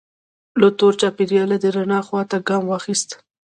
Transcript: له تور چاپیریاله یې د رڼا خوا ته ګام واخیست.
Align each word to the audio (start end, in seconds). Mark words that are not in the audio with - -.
له 0.59 0.69
تور 0.77 0.93
چاپیریاله 1.01 1.55
یې 1.57 1.61
د 1.63 1.65
رڼا 1.75 1.99
خوا 2.07 2.21
ته 2.29 2.37
ګام 2.47 2.63
واخیست. 2.67 3.09